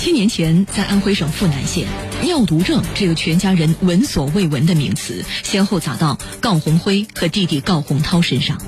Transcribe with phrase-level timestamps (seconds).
[0.00, 1.86] 七年前，在安徽省阜南县，
[2.22, 8.58] 尿毒症这个全家人闻所未闻的名词，先后砸到郜红辉和弟弟郜洪涛身上。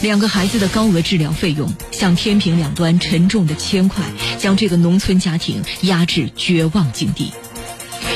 [0.00, 4.02] 两个孩子的高额治疗费用，像天平两端沉重的铅块，
[4.38, 7.30] 将这个农村家庭压至绝望境地。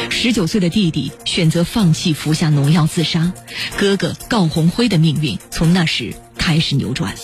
[0.09, 3.35] 十九岁的弟弟选择放弃服下农药自杀，
[3.77, 7.15] 哥哥郜红辉的命运从那时开始扭转。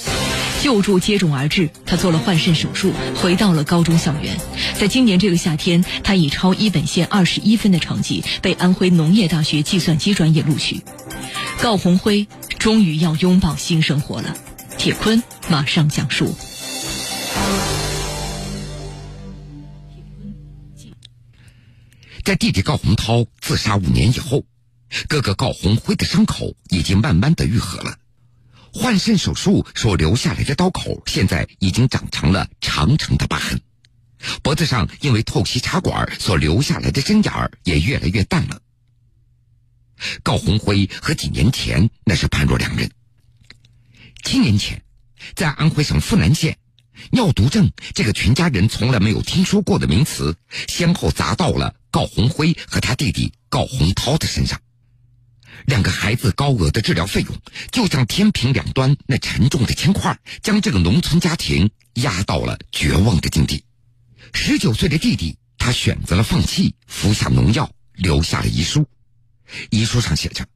[0.62, 4.36] 救助接踵而至，他做了换肾手术，回到了高中校园。
[4.79, 10.83] 在今年这个夏天，他以超一本线二十一分的成绩被安徽农业大学计算机专业录取。
[11.59, 12.28] 郜红辉
[12.59, 14.36] 终于要拥抱新生活了。
[14.77, 16.34] 铁坤马上讲述。
[22.22, 24.45] 在弟弟郜洪涛自杀五年以后，
[25.08, 27.97] 哥哥郜红辉的伤口已经慢慢的愈合了。
[28.73, 33.61] 换肾手术所留下来的刀口，现在已经长成了长长的疤痕。
[34.42, 38.61] 脖子上因为透析插管所留下来的针眼儿也越来越淡了。
[40.22, 42.91] 高红辉和几年前那是判若两人。
[44.22, 44.83] 七年前，
[45.34, 46.59] 在安徽省阜南县，
[47.11, 50.37] 尿毒症这个全家人从来没有听说过的名词，
[50.69, 54.61] 先后砸到了高红辉和他弟弟高洪涛的身上。
[55.67, 57.37] 两个孩子高额的治疗费用，
[57.70, 63.65] 就像天平两端那沉重的铅块，将这个农村家庭压到了绝望的境地。
[64.33, 68.87] 十九岁的弟弟，他选择了放弃，服下农药，留下了遗书。
[69.71, 70.47] 遗书上写着：“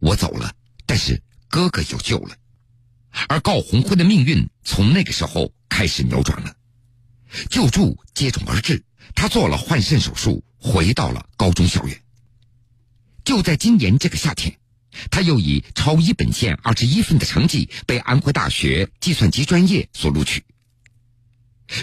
[0.00, 0.52] 我走了，
[0.86, 2.36] 但是哥哥有救了。”
[3.28, 6.54] 而高红辉的命运从那个时候开始扭转了。
[7.48, 8.82] 救助接踵而至，
[9.14, 12.00] 他做了换肾手术，回到了高中校园。
[13.24, 14.58] 就在今年这个夏天，
[15.10, 20.44] 他又以超一本线二十一分的成绩被安徽大学计算机专业所录取。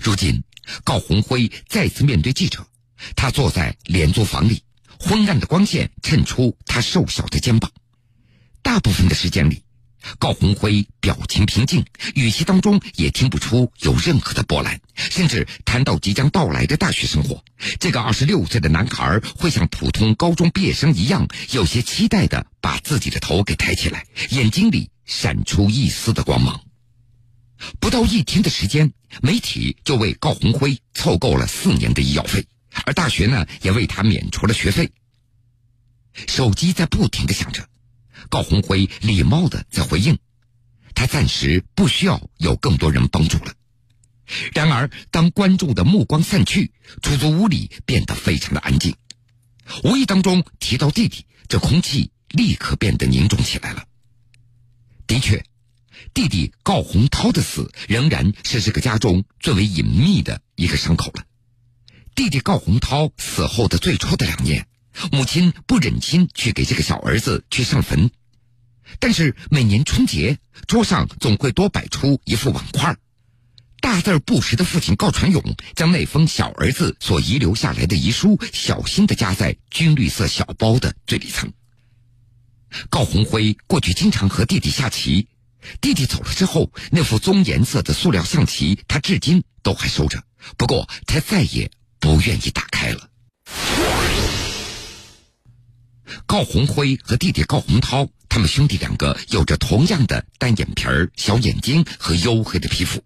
[0.04, 0.44] 如今，
[0.84, 2.68] 高红辉再次面对记者，
[3.16, 4.64] 他坐在廉租房里，
[5.00, 7.72] 昏暗的光线衬出他瘦小的肩膀。
[8.62, 9.64] 大部分的时间里。
[10.20, 11.86] 高红辉表情平静，
[12.16, 14.80] 语气当中也听不出有任何的波澜。
[14.96, 17.44] 甚至谈到即将到来的大学生活，
[17.80, 26.62] 这个二十六岁的男孩会像普通高中毕业生一样，有些期待的把自己的头给抬起来，眼睛里闪出一丝的光芒。
[27.80, 32.46] 不到一天的时间，媒体就为高红辉凑够了四年的医药费，
[32.86, 34.92] 而大学呢，也为他免除了学费。
[36.28, 37.68] 手机在不停的响着。
[38.30, 40.18] 高红辉礼貌的在回应，
[40.96, 43.54] 他暂时不需要有更多人帮助了。
[44.54, 48.96] 然而，当观众的目光散去，出租屋里变得非常的安静。
[49.84, 53.86] 无意当中提到弟弟，这空气立刻变得凝重起来了。
[55.08, 55.46] 的确，
[56.14, 61.24] 弟弟高洪涛的死仍然是这个家中最为隐秘的一个伤口了。
[62.14, 64.68] 弟弟高洪涛死后的最初的两年。
[65.12, 68.10] 母亲不忍心去给这个小儿子去上坟，
[69.00, 70.38] 但是每年春节
[70.68, 72.96] 桌上总会多摆出一副碗筷
[73.80, 81.52] 大字不识的父亲高传勇将那封小儿子所遗留下来的遗书小心的夹在军绿色小包的最里层。
[82.90, 85.28] 高红辉过去经常和弟弟下棋，
[85.80, 90.22] 弟弟走了之后，那副棕颜色的塑料象棋他至今都还收着，
[90.58, 93.10] 不过他再也不愿意打开了。
[96.26, 103.04] 高红辉和弟弟高洪涛，他们兄弟两个有着同样的单眼皮儿、小眼睛和黝黑的皮肤。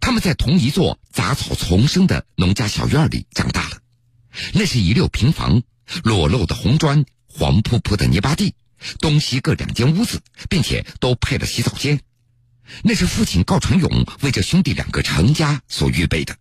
[0.00, 3.78] 他们在同一座杂草丛生的农家小院里长大了。
[4.52, 5.62] 那是一溜平房，
[6.04, 8.54] 裸露的红砖，黄扑扑的泥巴地，
[9.00, 11.98] 东西各两间屋子，并且都配了洗澡间。
[12.82, 16.36] 那是父亲高传勇为这兄弟两个成家所预备的。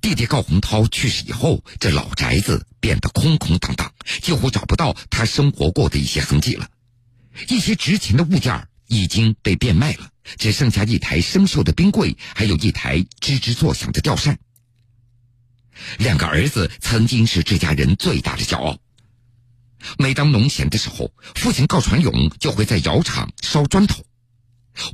[0.00, 6.68] 弟弟高洪涛去世以后，这老宅子变得空空荡荡，几乎找不到他生活过的一些痕迹了。
[7.48, 14.38] 一些值钱的物件已经被变卖了，只剩下一台生锈的冰柜，还有一台吱吱作响的吊扇。
[15.98, 18.78] 两个儿子曾经是这家人最大的骄傲。
[19.98, 24.04] 每当农闲的时候，父亲高传勇就会在窑厂烧砖头。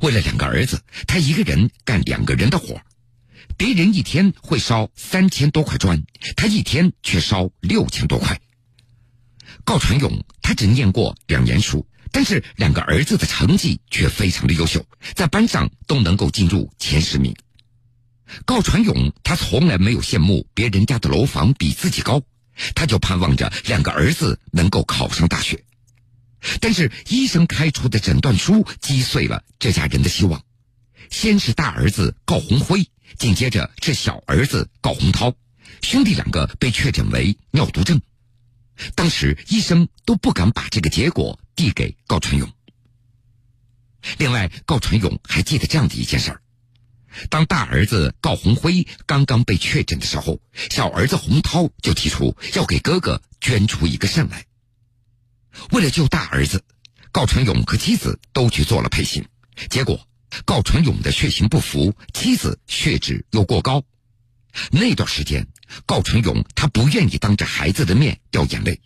[0.01, 2.81] 为了两个儿子，他一个人干两个人的活。
[3.59, 6.01] 别人一天会烧三千多块砖，
[6.37, 8.39] 他一天却烧六千多块。
[9.65, 17.35] 高传勇他只念过两年书，但是两个儿子的成绩却非常的优秀，在班上都能够进入前十名。
[18.45, 22.21] 高传勇他从来没有羡慕别人家的楼房比自己高，
[22.75, 25.61] 他就盼望着两个儿子能够考上大学。
[26.61, 30.41] 但是医生开出的诊断书击碎了这家人的希望。
[31.09, 32.87] 先是大儿子高红辉。
[33.17, 35.33] 紧接着是小儿子高洪涛，
[35.81, 38.01] 兄弟两个被确诊为尿毒症。
[38.95, 42.49] 当时医生都不敢把这个结果递给高传勇。
[44.17, 46.41] 另外，高传勇还记得这样的一件事儿：
[47.29, 50.39] 当大儿子高洪辉刚刚被确诊的时候，
[50.69, 54.45] 小儿子洪涛就提出要给哥哥捐出一个肾来。
[55.71, 56.63] 为了救大儿子，
[57.11, 59.25] 高传勇和妻子都去做了配型，
[59.69, 60.07] 结果
[60.45, 63.83] 高传勇的血型不符，妻子血脂又过高。
[64.71, 65.47] 那段时间，
[65.85, 68.81] 高传勇他不愿意当着孩子的面掉眼泪，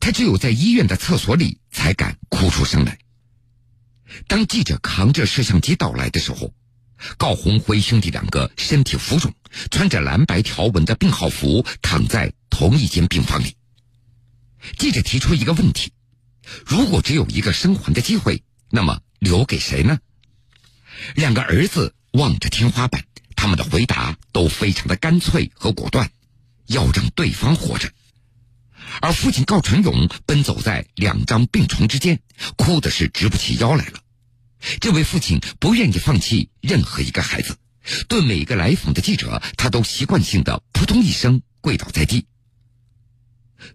[0.00, 2.98] 他只有在医院的厕所里才敢哭出声来。
[4.26, 6.52] 当记者扛着摄像机到来的时候，
[7.18, 9.34] 郜红辉兄弟两个身体浮肿，
[9.70, 13.54] 穿着蓝白条纹的病号服，躺在同一间病房里。
[14.78, 15.92] 记者提出一个问题：
[16.64, 19.98] 如果只有一个生还的机会，那么留给谁呢？
[21.14, 23.04] 两个儿子望着天花板。
[23.38, 26.10] 他们的回答都非常的干脆和果断，
[26.68, 27.90] 要让对方活着。
[29.02, 32.18] 而父亲高传勇奔走在两张病床之间，
[32.56, 34.00] 哭的是直不起腰来了。
[34.80, 37.58] 这位父亲不愿意放弃任何一个孩子，
[38.08, 42.26] 对每个来访的记者，他都习惯性的扑通一声跪倒在地。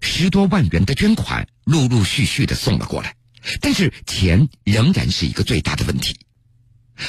[0.02, 3.16] 十多万元的捐款陆陆续续的送了过来，
[3.62, 6.18] 但是钱仍然是一个最大的问题。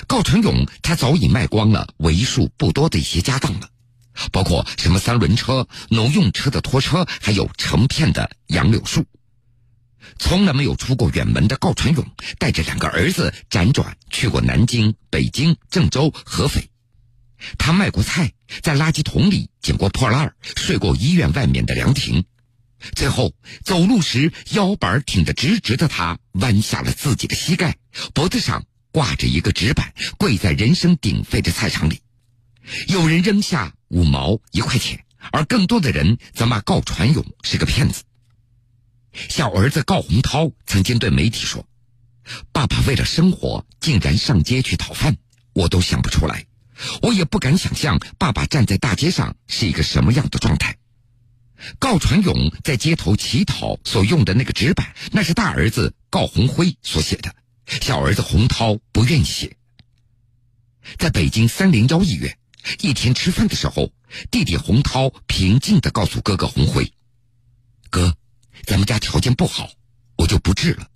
[0.06, 3.68] 高传勇，他早已卖光了为数不多的一些家当了，
[4.30, 9.04] 包括什么三轮车、农用车的拖车，还有成片的杨柳树。
[10.18, 12.04] 从来没有出过远门的高传勇，
[12.38, 16.68] 带着两个儿子辗转去过南京、北京、郑州、合肥。
[17.58, 22.24] 他卖过菜，在垃圾桶里捡过破烂睡过医院外面的凉亭。
[22.96, 23.32] 最后
[23.64, 27.76] 走路时腰板挺得直直的他，弯下了自己的膝盖，
[28.12, 28.64] 脖子上。
[28.92, 32.00] 挂着一个纸板，跪在人声鼎沸的菜场里，
[32.88, 38.02] 有人扔下五毛一块钱，而更多的人则骂高传勇是个骗子。
[39.12, 41.66] 小儿子高洪涛曾经对媒体说
[42.52, 45.16] ：“爸爸为了生活竟然上街去讨饭，
[45.54, 46.44] 我都想不出来，
[47.00, 50.76] 我也不敢想象爸爸站在大街上是一个什么样的状态。”
[51.78, 57.34] 高传勇在街头乞讨所用的那个纸板，那是大儿子高红辉所写的。
[57.66, 59.56] 小儿子洪涛不愿意写。
[60.98, 62.36] 在北京三零幺医院，
[62.80, 63.92] 一天吃饭的时候，
[64.30, 66.92] 弟弟洪涛平静的告诉哥哥洪辉
[67.88, 68.16] ：“哥，
[68.64, 69.70] 咱们家条件不好，
[70.16, 70.88] 我就不治了。”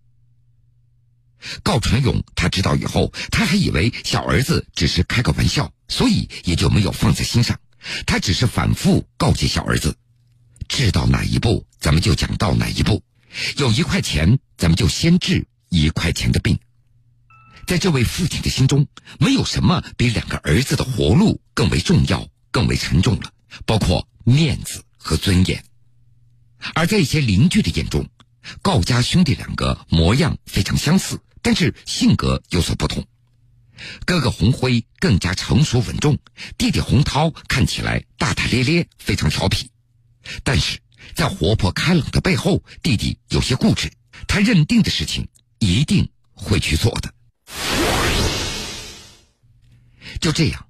[1.63, 7.59] 高传勇他知道以后，他还以为小儿子只是开个玩笑，所以也就没有放在心上。
[8.07, 9.97] 他只是反复告诫小儿子
[10.67, 13.01] ：“治到哪一步，咱们就讲到哪一步。
[13.59, 16.59] 有一块钱，咱们就先治。”一块钱的病，
[17.67, 18.87] 在这位父亲的心中，
[19.19, 23.33] 没有什么比两个儿子的活路更为重要、更为沉重了，
[23.65, 25.65] 包括面子和尊严。
[26.75, 28.09] 而在一些邻居的眼中，
[28.63, 33.05] 高家兄弟两个模样非常相似，但是性格有所不同。
[34.05, 36.19] 哥哥洪辉更加成熟稳重，
[36.57, 39.71] 弟弟洪涛看起来大大咧咧，非常调皮。
[40.43, 40.79] 但是
[41.15, 43.93] 在活泼开朗的背后，弟弟有些固执，
[44.27, 45.29] 他认定的事情。
[45.58, 47.12] 一定会去做的。
[50.20, 50.67] 就这样，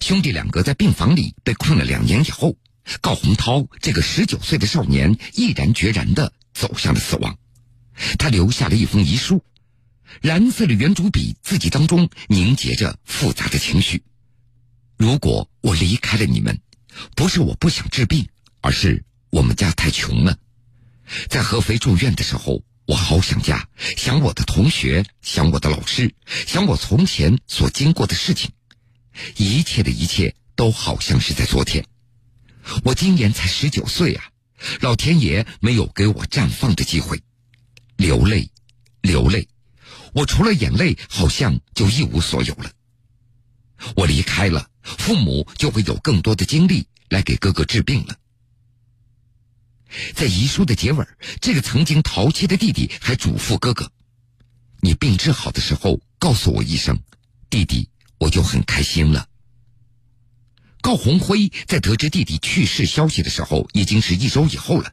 [0.00, 2.56] 兄弟两个在病房里被困了两年以后，
[3.00, 7.38] 高洪涛这个十九岁的少年毅然决然的走向了死亡。
[8.18, 9.44] 他留下了一封遗书，
[10.20, 14.02] 蓝色的圆珠笔字迹当中凝结着复杂的情绪。
[14.98, 16.60] 如果我离开了你们，
[17.14, 18.28] 不是我不想治病，
[18.60, 20.36] 而是我们家太穷了。
[21.28, 22.62] 在合肥住院的时候。
[22.86, 26.14] 我好想家，想我的同学，想我的老师，
[26.46, 28.50] 想我从前所经过的事情，
[29.36, 31.86] 一切的一切都好像是在昨天。
[32.84, 34.24] 我今年才十九岁啊，
[34.80, 37.20] 老天爷没有给我绽放的机会，
[37.96, 38.50] 流泪，
[39.00, 39.48] 流泪，
[40.12, 42.70] 我除了眼泪，好像就一无所有了。
[43.96, 48.16] 我离开了，父母就会有更多的精力来给哥哥治病了。
[50.14, 51.06] 在遗书的结尾，
[51.40, 53.90] 这个曾经淘气的弟弟还嘱咐哥哥
[54.80, 56.98] ：“你病治好的时候，告诉我一声，
[57.50, 59.26] 弟弟，我就很开心了。”
[60.80, 64.92] 高红辉在得知弟弟去世消息的时候，已经是一周以后了。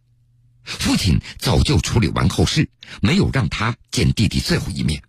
[0.63, 2.69] 父亲早就处理完后事，
[3.01, 5.01] 没有让他见弟弟最后一面。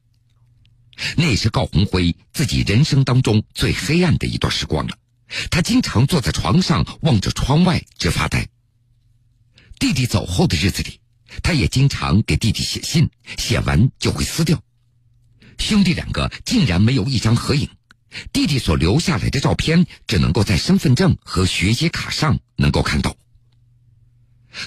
[1.17, 4.97] 那是高红辉自己人生当中最黑暗的一段时光了。
[5.51, 8.49] 他经常坐在床上，望着窗外直发呆。
[9.81, 11.01] 弟弟走后的日子里，
[11.43, 13.09] 他也经常给弟弟写信，
[13.39, 14.63] 写完就会撕掉。
[15.59, 17.67] 兄弟两个竟然没有一张合影，
[18.31, 23.17] 弟弟所留下来的照片只能够在身份证和学籍卡上能够看到。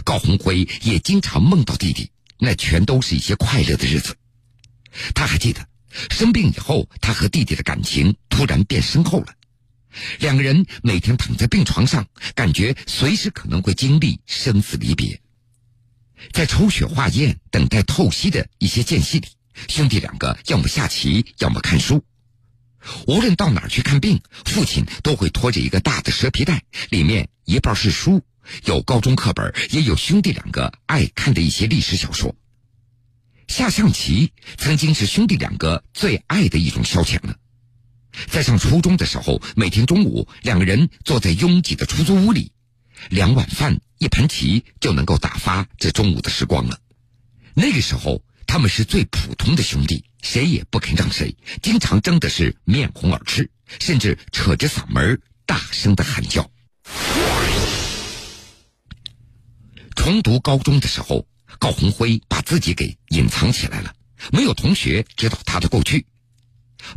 [0.04, 4.18] 高红辉也经常梦到弟弟，那全都是一些快乐的日子。
[5.14, 5.64] 他还记得，
[6.10, 9.28] 生病以后，他和弟弟的感情突然变深厚了。
[10.20, 15.20] 两个人每天躺在病床上，感觉随时可能会经历生死离别。
[16.32, 19.28] 在抽血化验、等待透析的一些间隙里，
[19.68, 22.04] 兄弟两个要么下棋，要么看书。
[23.08, 28.22] 无论到哪儿去看病，父亲都会拖着一个大的蛇皮袋，里面一半是书，
[28.66, 32.36] 有高中课本，也有兄弟两个爱看的一些历史小说。
[33.48, 37.36] 下象棋曾经是兄弟两个最爱的一种消遣了。
[38.28, 42.52] 在上初中的时候，每天中午，两个人坐在拥挤的出租屋里，
[43.10, 46.80] 两碗饭、一盘棋就能够打发这中午的时光了。
[47.54, 56.50] 那个时候，他们是最普通的兄弟，谁也不肯让谁，经常争的是面红耳赤，甚至扯着嗓门大声的喊叫。
[59.96, 61.28] 重读高中的时候，
[61.60, 63.94] 高红辉把自己给隐藏起来了，
[64.32, 66.06] 没有同学知道他的过去。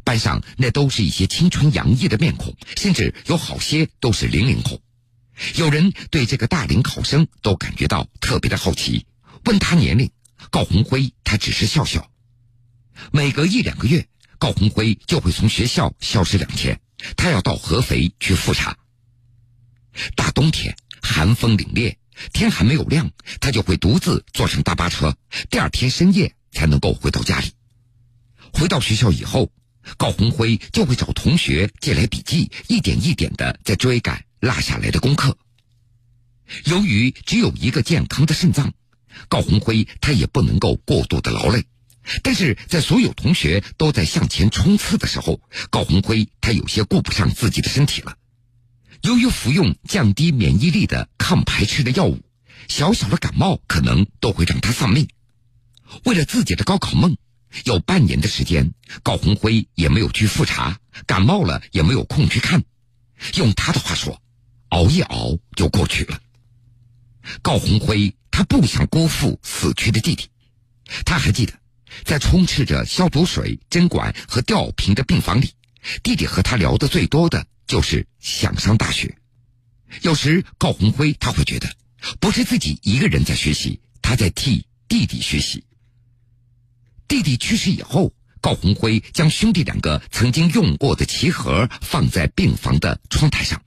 [0.04, 4.80] 班上那都是一些青春洋溢的面孔，甚至有好些都是零零后。
[5.56, 9.06] 有人对这个大龄考生都感觉到特别的好奇，
[9.44, 10.10] 问他年龄。
[10.50, 12.10] 高红辉他只是笑笑。
[13.10, 14.06] 每隔一两个月，
[14.38, 16.80] 高红辉就会从学校消失两天，
[17.16, 18.76] 他要到合肥去复查。
[20.14, 21.96] 大冬天寒风凛冽，
[22.32, 25.16] 天还没有亮，他就会独自坐上大巴车，
[25.50, 27.52] 第二天深夜才能够回到家里。
[28.52, 29.50] 回到学校以后。
[29.96, 35.38] 高红辉就会找同学借来笔记，一点一点的在追赶落下来的功课。
[36.64, 38.72] 由于只有一个健康的肾脏，
[39.28, 41.64] 高红辉他也不能够过度的劳累。
[42.22, 45.40] 但是在所有同学都在向前冲刺的时候，
[45.70, 48.16] 高红辉他有些顾不上自己的身体了。
[49.02, 52.20] 由于服用降低免疫力的抗排斥的药物，
[52.68, 55.08] 小小的感冒可能都会让他丧命。
[56.04, 57.16] 为了自己的高考梦。
[57.64, 58.72] 有半年的时间，
[59.02, 62.62] 高红辉也没有去复查，感冒了也没有空去看。
[63.34, 64.20] 用他的话说，
[64.68, 66.20] 熬一熬就过去了。
[67.42, 70.28] 高红辉他不想辜负死去的弟弟，
[71.04, 71.54] 他还记得，
[72.04, 75.52] 在充斥着消毒水、针管和吊瓶的病房里，
[76.02, 79.16] 弟弟和他聊的最多的就是想上大学。
[80.02, 81.68] 有时高红辉他会觉得，
[82.20, 85.64] 不是自己一个人在学习，他在替弟弟学习。
[87.08, 93.62] 弟弟去世以后，高红辉将兄弟两个曾经用过的棋盒放在病房的窗台上，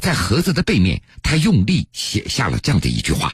[0.00, 3.32] 在盒子的背面，他用力写下了这样的一句话：“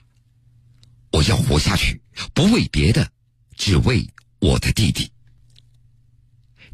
[1.12, 2.00] 我要活下去，
[2.34, 3.10] 不为别的，
[3.56, 4.06] 只为
[4.40, 5.10] 我的弟弟。”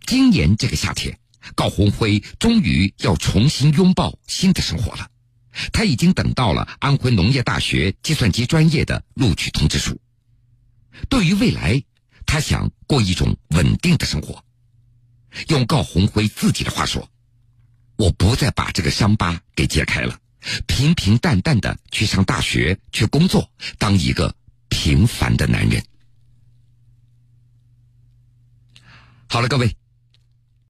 [0.07, 1.19] 今年这个夏天，
[1.55, 5.09] 高红辉终于要重新拥抱新的生活了。
[5.73, 10.01] 他已经等到了安徽农业大学计算机专业的录取通知书。
[11.09, 11.83] 对于未来，
[12.29, 14.45] 他想过一种稳定的生活，
[15.49, 17.11] 用高红辉自己的话说
[17.97, 20.21] ：“我不再把这个伤疤给揭开了，
[20.67, 24.33] 平平淡淡的去上大学，去工作，当一个
[24.69, 25.83] 平凡的男人。”
[29.27, 29.75] 好了，各位。